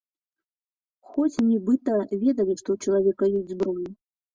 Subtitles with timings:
[1.11, 3.89] Хоць нібыта ведалі, што ў чалавека ёсць зброя.